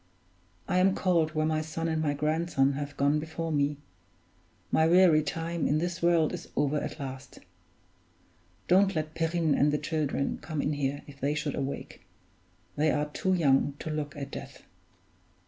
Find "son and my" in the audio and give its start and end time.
1.61-2.15